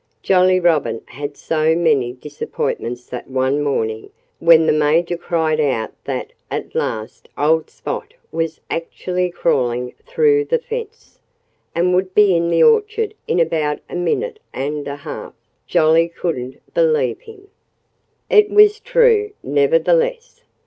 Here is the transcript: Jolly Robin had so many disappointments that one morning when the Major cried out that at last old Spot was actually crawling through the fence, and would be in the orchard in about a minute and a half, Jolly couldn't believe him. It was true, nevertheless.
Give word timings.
Jolly 0.23 0.59
Robin 0.59 1.03
had 1.09 1.37
so 1.37 1.75
many 1.75 2.11
disappointments 2.11 3.05
that 3.11 3.29
one 3.29 3.61
morning 3.61 4.09
when 4.39 4.65
the 4.65 4.73
Major 4.73 5.15
cried 5.15 5.59
out 5.59 5.91
that 6.05 6.33
at 6.49 6.73
last 6.73 7.29
old 7.37 7.69
Spot 7.69 8.11
was 8.31 8.59
actually 8.71 9.29
crawling 9.29 9.93
through 10.07 10.45
the 10.45 10.57
fence, 10.57 11.19
and 11.75 11.93
would 11.93 12.15
be 12.15 12.35
in 12.35 12.49
the 12.49 12.63
orchard 12.63 13.13
in 13.27 13.39
about 13.39 13.77
a 13.91 13.95
minute 13.95 14.39
and 14.53 14.87
a 14.87 14.95
half, 14.95 15.35
Jolly 15.67 16.09
couldn't 16.09 16.59
believe 16.73 17.21
him. 17.21 17.49
It 18.27 18.49
was 18.49 18.79
true, 18.79 19.33
nevertheless. 19.43 20.41